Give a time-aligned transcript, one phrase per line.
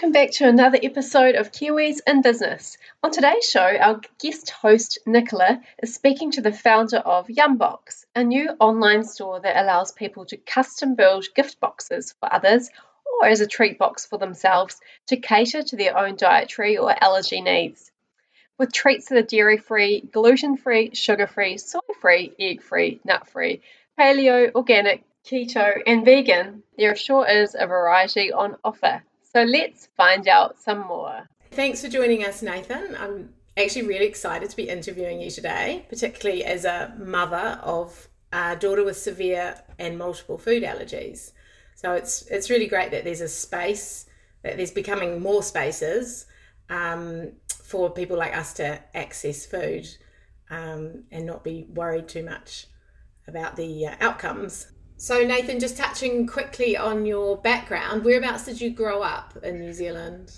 [0.00, 2.78] Welcome back to another episode of Kiwis in Business.
[3.02, 8.24] On today's show, our guest host Nicola is speaking to the founder of Yumbox, a
[8.24, 12.70] new online store that allows people to custom build gift boxes for others
[13.20, 17.42] or as a treat box for themselves to cater to their own dietary or allergy
[17.42, 17.92] needs.
[18.56, 23.28] With treats that are dairy free, gluten free, sugar free, soy free, egg free, nut
[23.28, 23.60] free,
[23.98, 29.02] paleo, organic, keto, and vegan, there sure is a variety on offer.
[29.32, 31.28] So let's find out some more.
[31.52, 32.96] Thanks for joining us, Nathan.
[32.98, 38.56] I'm actually really excited to be interviewing you today, particularly as a mother of a
[38.56, 41.30] daughter with severe and multiple food allergies.
[41.76, 44.06] So it's it's really great that there's a space
[44.42, 46.26] that there's becoming more spaces
[46.68, 47.32] um,
[47.64, 49.86] for people like us to access food
[50.50, 52.66] um, and not be worried too much
[53.28, 54.72] about the uh, outcomes.
[55.00, 59.72] So, Nathan, just touching quickly on your background, whereabouts did you grow up in New
[59.72, 60.30] Zealand?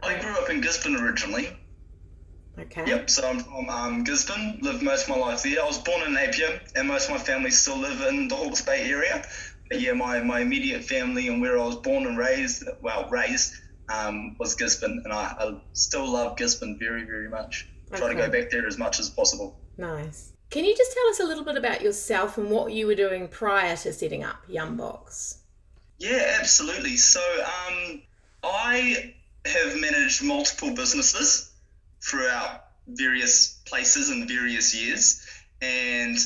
[0.00, 1.48] I grew up in Gisborne originally.
[2.56, 2.84] Okay.
[2.86, 5.60] Yep, so I'm from um, Gisborne, lived most of my life there.
[5.60, 8.62] I was born in Napier, and most of my family still live in the Hawke's
[8.62, 9.26] Bay area.
[9.68, 13.54] But yeah, my, my immediate family and where I was born and raised, well, raised,
[13.88, 17.68] um, was Gisborne, and I, I, still love Gisborne very, very much.
[17.90, 17.98] Okay.
[17.98, 19.58] Try to go back there as much as possible.
[19.76, 20.33] Nice.
[20.54, 23.26] Can you just tell us a little bit about yourself and what you were doing
[23.26, 25.38] prior to setting up Yumbox?
[25.98, 26.96] Yeah, absolutely.
[26.96, 28.00] So um,
[28.44, 29.14] I
[29.46, 31.50] have managed multiple businesses
[32.00, 35.26] throughout various places and various years,
[35.60, 36.16] and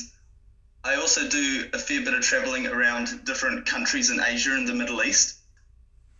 [0.83, 4.75] I also do a fair bit of traveling around different countries in Asia and the
[4.75, 5.39] Middle East.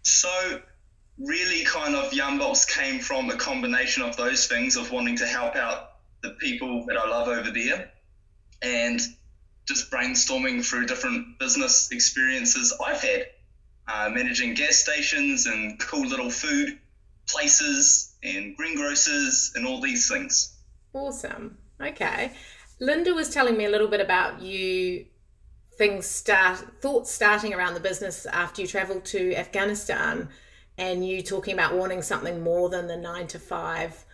[0.02, 0.60] So
[1.20, 5.56] really kind of Yumbox came from a combination of those things of wanting to help
[5.56, 5.92] out
[6.24, 7.92] the people that I love over there
[8.62, 9.00] and
[9.68, 13.28] just brainstorming through different business experiences I've had,
[13.88, 16.80] uh, managing gas stations and cool little food
[17.28, 20.58] places and greengrocers and all these things.
[20.94, 21.58] Awesome.
[21.80, 22.32] Okay.
[22.80, 25.06] Linda was telling me a little bit about you
[25.78, 30.28] things start thoughts starting around the business after you traveled to Afghanistan
[30.78, 34.06] and you talking about wanting something more than the 9 to 5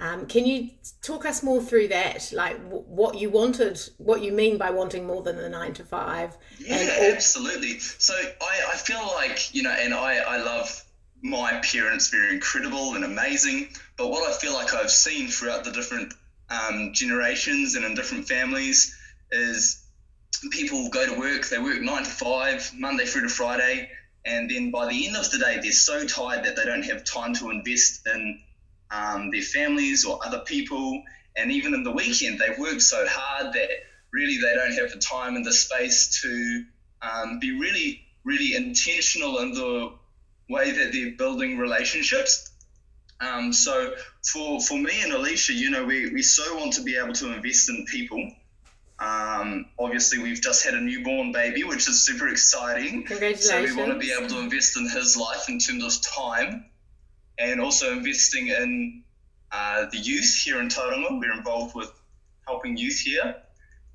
[0.00, 0.70] um, can you
[1.02, 5.06] talk us more through that, like w- what you wanted, what you mean by wanting
[5.06, 6.36] more than the nine to five?
[6.60, 7.78] Yeah, all- absolutely.
[7.80, 10.84] So I, I feel like you know, and I, I love
[11.22, 13.68] my parents; they're incredible and amazing.
[13.96, 16.14] But what I feel like I've seen throughout the different
[16.48, 18.96] um, generations and in different families
[19.32, 19.84] is
[20.52, 23.90] people go to work, they work nine to five, Monday through to Friday,
[24.24, 27.02] and then by the end of the day, they're so tired that they don't have
[27.02, 28.40] time to invest in
[28.90, 31.02] um, their families or other people.
[31.36, 33.68] And even in the weekend, they've worked so hard that
[34.12, 36.64] really they don't have the time and the space to
[37.02, 39.92] um, be really, really intentional in the
[40.48, 42.50] way that they're building relationships.
[43.20, 43.94] Um, so
[44.32, 47.32] for, for me and Alyssha, you know, we, we so want to be able to
[47.32, 48.32] invest in people.
[49.00, 53.04] Um, obviously, we've just had a newborn baby, which is super exciting.
[53.04, 53.44] Congratulations.
[53.44, 56.64] So we want to be able to invest in his life in terms of time
[57.38, 59.02] and also investing in
[59.52, 61.18] uh, the youth here in Tauranga.
[61.18, 61.90] We're involved with
[62.46, 63.36] helping youth here,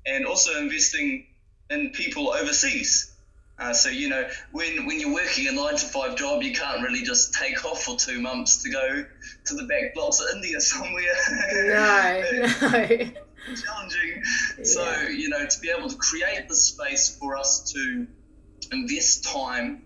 [0.06, 1.26] and also investing
[1.70, 3.14] in people overseas.
[3.56, 6.82] Uh, so you know, when when you're working a nine to five job, you can't
[6.82, 9.04] really just take off for two months to go
[9.44, 11.04] to the back blocks of India somewhere.
[11.52, 13.10] No, no.
[13.54, 14.22] Challenging.
[14.58, 14.64] Yeah.
[14.64, 18.06] So you know, to be able to create the space for us to
[18.72, 19.82] invest time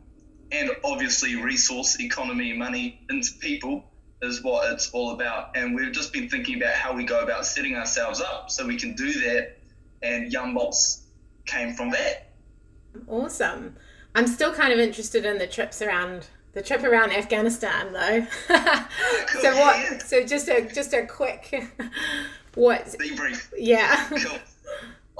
[0.53, 3.84] and obviously resource economy money into people
[4.22, 5.56] is what it's all about.
[5.56, 8.76] And we've just been thinking about how we go about setting ourselves up so we
[8.76, 9.59] can do that.
[10.03, 11.03] And Young Yumbox
[11.47, 12.31] came from that.
[13.06, 13.76] Awesome.
[14.14, 18.26] I'm still kind of interested in the trips around the trip around Afghanistan though.
[18.48, 19.98] cool, so what yeah.
[19.98, 21.69] so just a just a quick
[22.54, 23.53] what debrief.
[23.56, 24.09] Yeah.
[24.09, 24.38] cool.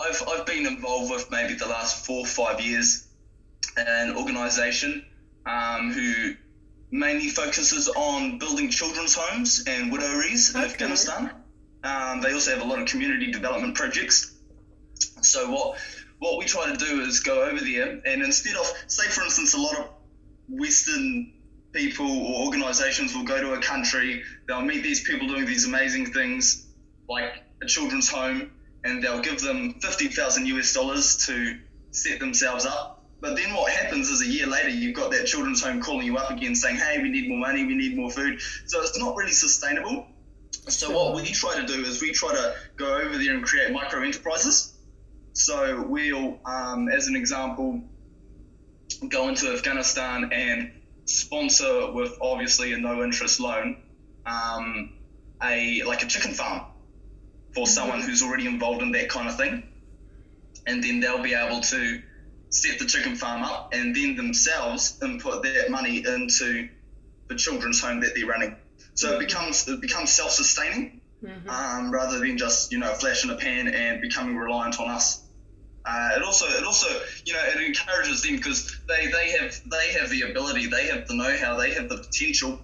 [0.01, 3.07] I've I've been involved with maybe the last four or five years
[3.77, 5.05] an organization
[5.49, 6.35] um, who
[6.91, 10.71] mainly focuses on building children's homes and widoweries in okay.
[10.71, 11.31] Afghanistan.
[11.83, 14.35] Um, they also have a lot of community development projects.
[15.23, 15.79] So what
[16.19, 19.55] what we try to do is go over there and instead of say for instance
[19.55, 19.89] a lot of
[20.49, 21.33] Western
[21.73, 26.07] people or organizations will go to a country, they'll meet these people doing these amazing
[26.13, 26.67] things
[27.09, 28.51] like a children's home
[28.85, 31.59] and they'll give them fifty thousand US dollars to
[31.93, 35.63] set themselves up but then what happens is a year later, you've got that children's
[35.63, 38.41] home calling you up again saying, hey, we need more money, we need more food.
[38.67, 40.07] So it's not really sustainable.
[40.69, 43.73] So what we try to do is we try to go over there and create
[43.73, 44.75] micro enterprises.
[45.33, 47.83] So we'll, um, as an example,
[49.09, 50.73] go into Afghanistan and
[51.07, 53.83] sponsor with obviously a no interest loan,
[54.27, 54.93] um,
[55.43, 56.67] a like a chicken farm
[57.55, 59.63] for someone who's already involved in that kind of thing,
[60.67, 62.03] and then they'll be able to
[62.51, 66.69] set the chicken farm up and then themselves input that money into
[67.29, 68.57] the children's home that they're running.
[68.95, 71.01] So it becomes it becomes self sustaining
[71.49, 74.89] um, rather than just you know a flash in the pan and becoming reliant on
[74.89, 75.25] us.
[75.85, 76.89] Uh, it also it also
[77.25, 81.07] you know it encourages them because they, they have they have the ability, they have
[81.07, 82.61] the know how, they have the potential.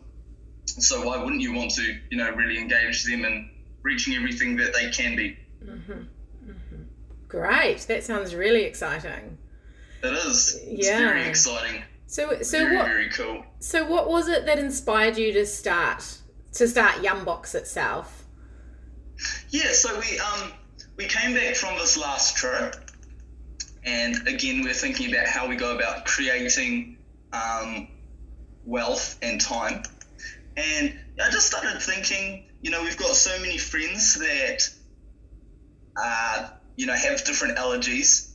[0.67, 3.51] So why wouldn't you want to you know really engage them in
[3.83, 5.39] reaching everything that they can be?
[7.29, 7.81] Great.
[7.89, 9.39] That sounds really exciting.
[10.05, 10.59] It is.
[10.63, 10.99] It's Yeah.
[10.99, 11.83] very exciting.
[12.07, 13.45] So so very what very cool.
[13.59, 16.05] so what was it that inspired you to start
[16.53, 18.25] to start Yumbox itself?
[19.51, 20.53] Yeah, so we um
[20.97, 22.77] we came back from this last trip,
[23.85, 26.99] and again we're thinking about how we go about creating
[27.33, 27.89] um,
[28.65, 29.83] wealth and time,
[30.57, 34.69] and I just started thinking, you know, we've got so many friends that,
[36.01, 38.34] uh, you know, have different allergies.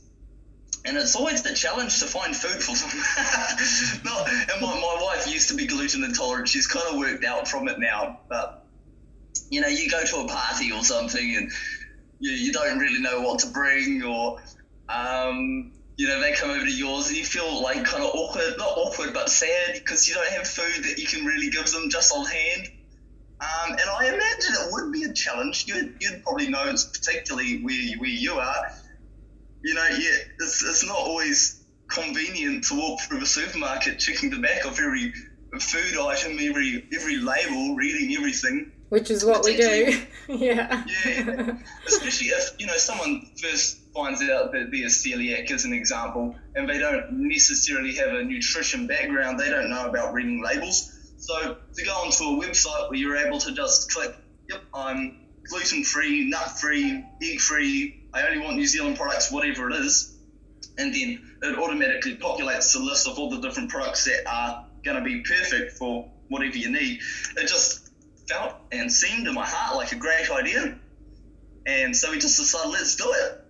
[0.84, 2.90] And it's always the challenge to find food for them.
[4.50, 6.48] and my, my wife used to be gluten intolerant.
[6.48, 8.20] She's kind of worked out from it now.
[8.28, 8.60] But
[9.50, 11.50] you know, you go to a party or something and
[12.20, 14.40] you, you don't really know what to bring, or,
[14.88, 18.54] um, you know, they come over to yours and you feel like kind of awkward,
[18.56, 21.90] not awkward, but sad because you don't have food that you can really give them
[21.90, 22.70] just on hand.
[23.40, 25.66] Um, and I imagine it would be a challenge.
[25.66, 28.70] You'd, you'd probably know, particularly where, where you are.
[29.62, 34.38] You know, yeah, it's, it's not always convenient to walk through the supermarket checking the
[34.38, 35.12] back of every
[35.58, 38.72] food item, every every label, reading everything.
[38.88, 40.00] Which is what we do.
[40.28, 40.84] yeah.
[41.06, 46.34] Yeah, especially if you know someone first finds out that they're celiac, as an example,
[46.54, 49.38] and they don't necessarily have a nutrition background.
[49.38, 50.96] They don't know about reading labels.
[51.18, 54.16] So to go onto a website where you're able to just click,
[54.48, 57.99] "Yep, I'm gluten free, nut free, egg free.
[58.12, 60.16] I only want New Zealand products, whatever it is,"
[60.78, 64.96] and then it automatically populates the list of all the different products that are going
[64.96, 67.00] to be perfect for whatever you need.
[67.36, 67.90] It just
[68.28, 70.78] felt and seemed in my heart like a great idea.
[71.66, 73.44] And so we just decided, let's do it.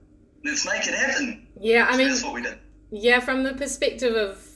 [0.44, 1.46] Let's make it happen.
[1.60, 2.58] Yeah, I So mean that's what we did.
[2.90, 4.46] Yeah, from the perspective of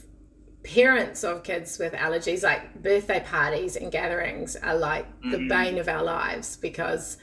[0.65, 5.49] parents of kids with allergies, like birthday parties and gatherings are like the mm-hmm.
[5.49, 7.19] bane of our lives because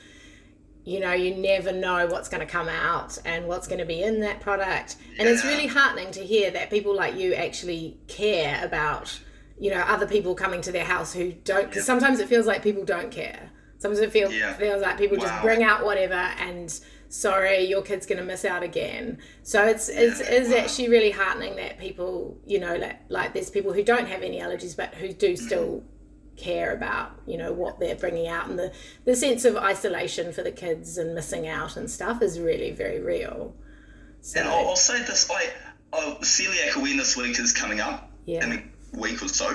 [0.83, 4.01] you know you never know what's going to come out and what's going to be
[4.01, 4.98] in that product.
[5.19, 9.19] And it's really heartening to hear that people like you actually care about
[9.60, 12.63] you know other people coming to their house who don't because sometimes it feels like
[12.63, 13.51] people don't care.
[13.78, 14.54] Sometimes it feels, Yeah.
[14.54, 16.80] feels like people just bring out whatever and
[17.10, 19.18] sorry your kid's going to miss out again.
[19.44, 20.57] So it's it's, it's Wow.
[20.57, 24.39] actually really heartening that people you know like, like there's people who don't have any
[24.39, 25.45] allergies but who do mm-hmm.
[25.45, 25.83] still
[26.42, 28.72] care about you know what they're bringing out and the
[29.06, 33.00] the sense of isolation for the kids and missing out and stuff is really very
[33.00, 33.56] real
[34.22, 35.50] so And I'll, I'll say this: I,
[35.94, 38.44] oh, Celiac Awareness Week is coming up Yeah.
[38.46, 39.48] in a week or so.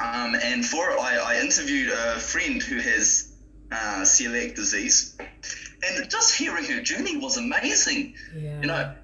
[0.00, 3.32] Um, and for it, I, I interviewed a friend who has
[3.72, 8.14] uh, celiac disease, and just hearing her journey was amazing.
[8.36, 8.94] yeah You know,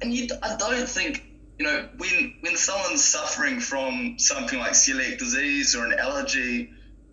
[0.00, 1.24] and you, I don't think
[1.60, 6.70] you know when when someone's suffering from something like celiac disease or an allergy,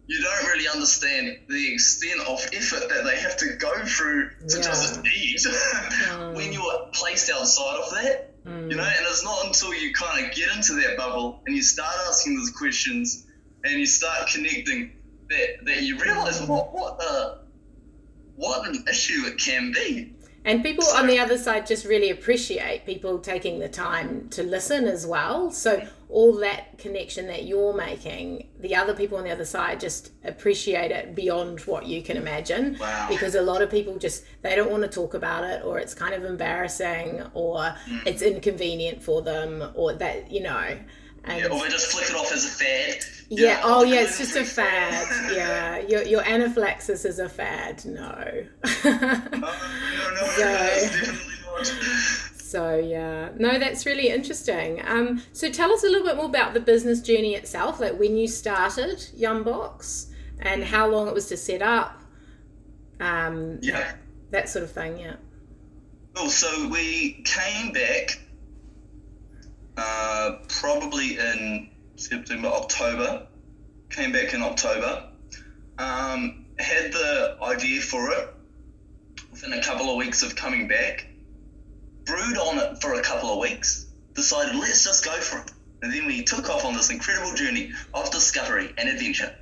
[0.07, 4.57] you don't really understand the extent of effort that they have to go through to
[4.57, 4.63] Yeah.
[4.63, 5.45] just eat
[6.33, 8.41] when you're placed outside of that.
[8.45, 8.71] Mm.
[8.71, 11.61] You know, and it's not until you kind of get into that bubble and you
[11.61, 13.25] start asking those questions
[13.65, 14.93] and you start connecting
[15.29, 17.39] that that you realize what what a
[18.37, 20.13] what an issue it can be.
[20.47, 24.85] And people on the other side just really appreciate people taking the time to listen
[24.85, 25.51] as well.
[25.51, 30.11] So all that connection that you're making, the other people on the other side just
[30.23, 32.77] appreciate it beyond what you can imagine.
[32.79, 33.07] Wow.
[33.09, 35.93] Because a lot of people just they don't want to talk about it or it's
[35.93, 37.97] kind of embarrassing or hmm.
[38.05, 40.77] it's inconvenient for them or that you know.
[41.27, 43.03] And Yeah, or they just flick it off as a fad.
[43.29, 45.07] yeah, oh yeah, it's just a fad.
[45.35, 45.79] Yeah.
[45.87, 47.83] Your your anaphylaxis is a fad.
[47.85, 48.45] No.
[48.83, 50.69] No, no, no, no,
[51.59, 52.27] it's.
[52.47, 54.81] So yeah, no, that's really interesting.
[54.87, 58.15] Um, so tell us a little bit more about the business journey itself, like when
[58.15, 60.05] you started Yumbox
[60.39, 62.01] and how long it was to set up,
[63.01, 63.91] um, Yeah.
[64.31, 64.97] that sort of thing.
[64.97, 65.15] Yeah.
[66.13, 66.29] Cool.
[66.29, 68.17] So we came back
[69.77, 73.27] uh, probably in September, October.
[73.89, 75.09] Came back in October.
[75.77, 78.33] Um, had the idea for it
[79.31, 81.07] within a couple of weeks of coming back.
[82.05, 83.85] Brewed on it for a couple of weeks.
[84.13, 85.51] Decided let's just go for it.
[85.81, 89.35] And then we took off on this incredible journey of discovery and adventure.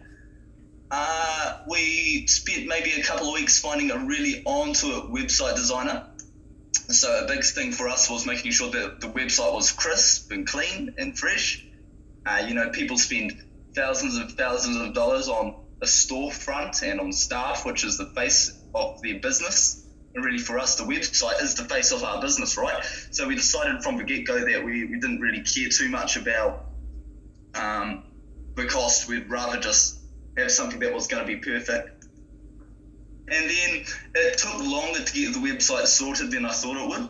[0.92, 6.08] Uh, we spent maybe a couple of weeks finding a really onto it website designer.
[6.90, 10.46] So a big thing for us was making sure that the website was crisp and
[10.48, 11.66] clean and fresh.
[12.26, 13.42] Uh, you know, people spend
[13.76, 18.62] thousands and thousands of dollars on a storefront and on staff, which is the face
[18.74, 19.86] of their business.
[20.14, 22.84] And really, for us, the website is the face of our business, right?
[23.12, 26.16] So we decided from the get go that we, we didn't really care too much
[26.16, 26.68] about
[27.54, 28.04] um,
[28.56, 29.08] the cost.
[29.08, 30.00] We'd rather just
[30.38, 31.95] have something that was going to be perfect.
[33.28, 37.10] And then it took longer to get the website sorted than I thought it would.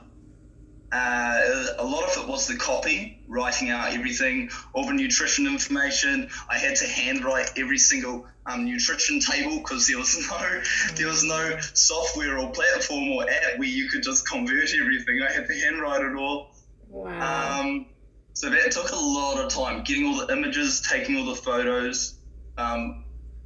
[0.91, 6.29] Uh, a lot of it was the copy, writing out everything, all the nutrition information.
[6.50, 10.62] I had to handwrite every single um, nutrition table because there was no
[10.95, 15.22] there was no software or platform or app where you could just convert everything.
[15.22, 16.51] I had to handwrite it all.
[16.89, 17.60] Wow.
[17.62, 17.88] Um,
[18.34, 22.19] so that took a lot of time, getting all the images, taking all the photos.
[22.57, 23.04] Um,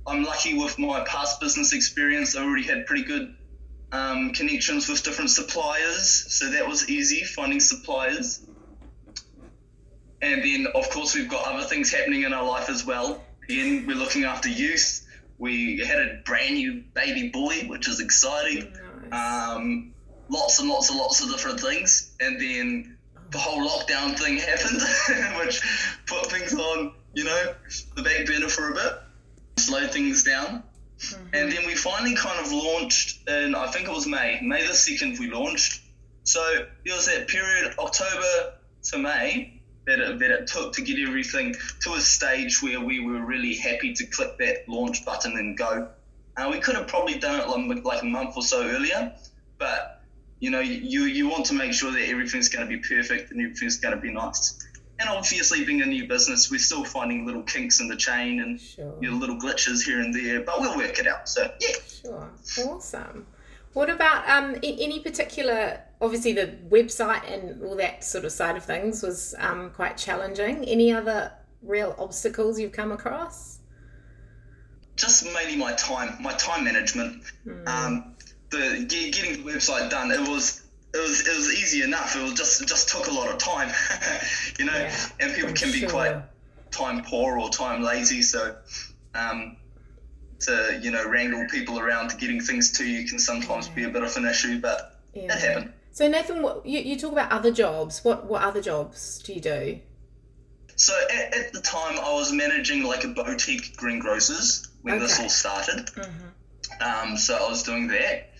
[0.09, 2.35] I'm lucky with my past business experience.
[2.35, 3.35] I already had pretty good
[3.91, 8.43] um, connections with different suppliers, so that was easy finding suppliers.
[10.21, 13.23] And then, of course, we've got other things happening in our life as well.
[13.43, 15.07] Again, we're looking after youth.
[15.37, 18.73] We had a brand new baby boy, which is exciting.
[19.11, 19.55] Nice.
[19.55, 19.93] Um,
[20.27, 22.15] lots and lots and lots of different things.
[22.19, 22.97] And then
[23.29, 24.81] the whole lockdown thing happened,
[25.45, 25.61] which
[26.07, 27.53] put things on, you know,
[27.95, 28.93] the back burner for a bit,
[29.59, 30.63] slowed things down.
[31.33, 34.73] And then we finally kind of launched in, I think it was May, May the
[34.73, 35.81] 2nd, we launched.
[36.23, 36.41] So
[36.83, 41.55] it was that period, October to May, that it, that it took to get everything
[41.81, 45.89] to a stage where we were really happy to click that launch button and go.
[46.37, 49.13] Uh, we could have probably done it like, like a month or so earlier,
[49.57, 50.03] but
[50.39, 53.41] you know, you, you want to make sure that everything's going to be perfect and
[53.41, 54.57] everything's going to be nice.
[54.99, 58.59] And obviously, being a new business, we're still finding little kinks in the chain and
[58.59, 58.93] Sure.
[59.01, 61.29] you know, little glitches here and there, but we'll work it out.
[61.29, 61.75] So, yeah.
[61.87, 62.29] Sure.
[62.67, 63.25] Awesome.
[63.73, 65.79] What about um, any particular?
[66.01, 70.65] Obviously, the website and all that sort of side of things was um, quite challenging.
[70.65, 73.57] Any other real obstacles you've come across?
[74.95, 77.23] just mainly my time, my time management.
[77.67, 78.15] Um,
[78.49, 82.15] the ge- getting the website done, it was it was it was easy enough.
[82.15, 83.69] It was just it just took a lot of time,
[84.59, 84.73] you know.
[84.77, 85.89] Yeah, and people can be sure.
[85.89, 86.21] quite
[86.71, 88.55] time poor or time lazy, so
[89.15, 89.57] um,
[90.41, 93.89] to you know wrangle people around to getting things to you can sometimes be a
[93.89, 95.23] bit of an issue, but Yeah.
[95.35, 95.73] it happened.
[95.91, 98.03] So Nathan, what, you, you talk about other jobs.
[98.03, 99.79] What what other jobs do you do?
[100.75, 105.29] So at, at the time, I was managing like a boutique greengrocers when this all
[105.29, 105.87] started.
[105.87, 107.09] Mm-hmm.
[107.11, 108.31] Um, so I was doing that.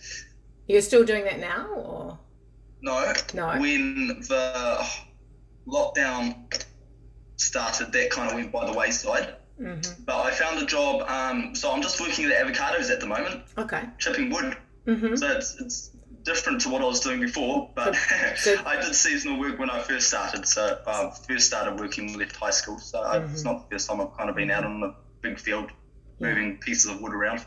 [0.68, 2.20] You're still doing that now, or
[2.82, 3.60] No, No.
[3.60, 4.88] when the
[5.68, 6.36] lockdown
[7.38, 9.36] started, that kind of went by the wayside.
[9.60, 10.04] mm-hmm.
[10.06, 11.02] But I found a job.
[11.10, 13.84] Um, so I'm just working at avocados at the moment, okay?
[13.98, 14.56] chipping wood.
[14.88, 15.16] Mm-hmm.
[15.16, 15.90] So it's, it's
[16.24, 17.70] different to what I was doing before.
[17.76, 17.96] But
[18.38, 20.48] So- I did seasonal work when I first started.
[20.48, 22.80] So I first started working left high school.
[22.80, 25.40] So I, it's not the first time I've kind of been out on the big
[25.40, 25.70] field,
[26.20, 27.46] moving pieces of wood around.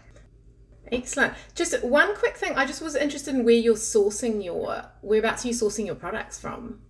[0.92, 1.32] Excellent.
[1.54, 2.52] Just one quick thing.
[2.54, 6.38] I just was interested in where you're sourcing your whereabouts are you sourcing your products
[6.38, 6.80] from?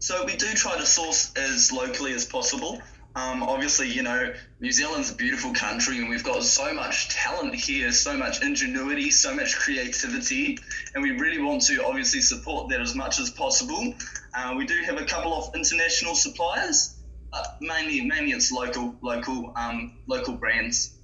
[0.00, 2.82] So we do try to source as locally as possible.
[3.16, 7.54] Um, obviously, you know, New Zealand's a beautiful country and we've got so much talent
[7.54, 10.58] here, so much ingenuity, so much creativity,
[10.94, 13.94] and we really want to obviously support that as much as possible.
[14.36, 16.96] Uh, we do have a couple of international suppliers,
[17.30, 20.94] but mainly mainly it's local local um, local brands.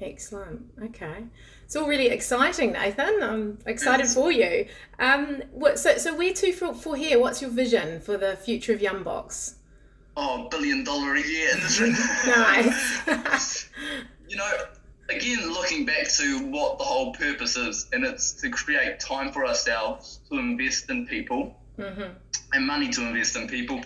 [0.00, 0.62] Excellent.
[0.82, 1.24] Okay.
[1.72, 3.22] It's all really exciting, Nathan.
[3.22, 4.66] I'm excited for you.
[4.98, 7.18] Um, what, so, so where to for, for here?
[7.18, 9.54] What's your vision for the future of Yumbox?
[10.14, 11.94] Oh, billion dollar a year industry.
[12.26, 13.70] Nice.
[14.28, 14.50] you know,
[15.08, 19.46] again, looking back to what the whole purpose is, and it's to create time for
[19.46, 22.12] ourselves to invest in people mm-hmm.
[22.52, 23.80] and money to invest in people.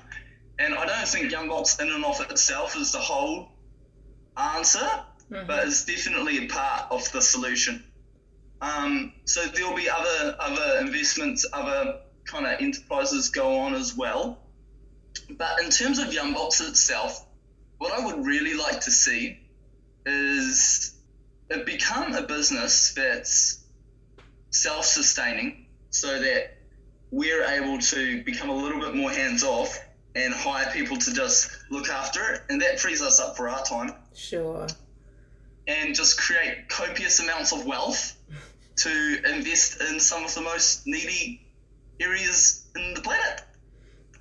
[0.58, 3.52] And I don't think Yumbox in and of itself is the whole
[4.36, 4.90] answer,
[5.30, 7.82] but it's definitely a part of the solution.
[8.60, 14.38] Um, so there'll be other other investments, other kind of enterprises go on as well.
[15.30, 17.26] But in terms of Yumbox itself,
[17.78, 19.38] what I would really like to see
[20.04, 20.94] is
[21.50, 23.64] it become a business that's
[24.50, 26.58] self-sustaining, so that
[27.10, 29.78] we're able to become a little bit more hands-off
[30.14, 33.62] and hire people to just look after it, and that frees us up for our
[33.64, 34.66] time Sure.
[35.66, 38.16] And just create copious amounts of wealth
[38.76, 41.46] to invest in some of the most needy
[42.00, 43.42] areas in the planet.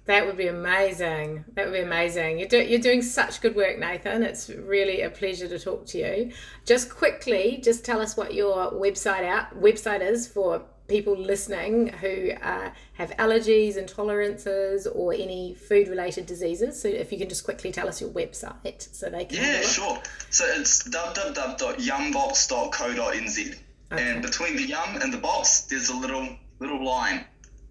[0.06, 1.46] That would be amazing.
[1.56, 2.38] That would be amazing.
[2.38, 4.22] You're, do, you're doing such good work, Nathan.
[4.22, 6.32] It's really a pleasure to talk to you.
[6.64, 12.32] Just quickly, just tell us what your website out website is for people listening who
[12.42, 16.82] uh, have allergies, intolerances, or any food related diseases.
[16.82, 19.38] So if you can just quickly tell us your website so they can.
[19.38, 20.00] Yeah, sure.
[20.30, 23.60] So it's www.yum-box.co.nz.
[23.92, 24.12] Okay.
[24.12, 26.28] And between the yum and the box, there's a little
[26.60, 27.26] little line.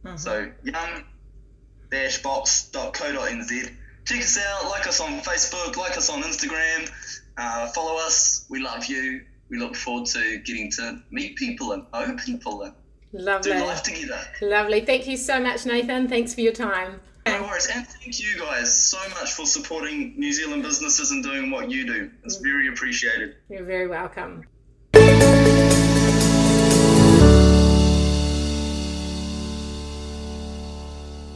[0.05, 0.17] Mm-hmm.
[0.17, 1.05] So yum
[2.23, 3.71] box.co.nz.
[4.05, 6.91] Check us out, like us on Facebook, like us on Instagram,
[7.39, 8.45] uh, follow us.
[8.51, 9.23] We love you.
[9.49, 12.75] We look forward to getting to meet people and know people and
[13.15, 13.53] Lovely.
[13.53, 14.21] do life together.
[14.43, 14.81] Lovely.
[14.81, 16.09] Thank you so much, Nathan.
[16.09, 17.01] Thanks for your time.
[17.27, 17.69] No worries.
[17.73, 21.87] And thank you guys so much for supporting New Zealand businesses and doing what you
[21.87, 22.11] do.
[22.25, 23.37] It's very appreciated.
[23.49, 24.45] You're very welcome.